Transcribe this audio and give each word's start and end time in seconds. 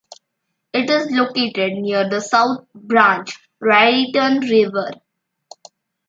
It 0.73 0.89
is 0.89 1.11
located 1.11 1.73
near 1.73 2.09
the 2.09 2.21
South 2.21 2.65
Branch 2.73 3.31
Raritan 3.61 4.39
River. 4.39 4.89